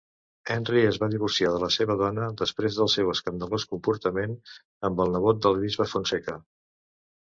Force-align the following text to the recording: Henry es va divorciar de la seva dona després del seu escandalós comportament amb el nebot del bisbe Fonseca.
Henry 0.53 0.79
es 0.91 0.95
va 1.03 1.09
divorciar 1.15 1.51
de 1.55 1.59
la 1.65 1.69
seva 1.75 1.99
dona 2.01 2.31
després 2.41 2.81
del 2.81 2.91
seu 2.95 3.13
escandalós 3.15 3.69
comportament 3.77 4.37
amb 4.91 5.09
el 5.09 5.17
nebot 5.19 5.49
del 5.49 5.65
bisbe 5.65 5.93
Fonseca. 5.97 6.43